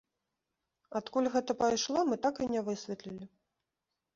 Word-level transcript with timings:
Адкуль 0.99 1.29
гэта 1.35 1.51
пайшло, 1.61 1.99
мы 2.09 2.15
так 2.27 2.35
і 2.47 2.51
не 2.55 2.61
высветлілі. 2.71 3.25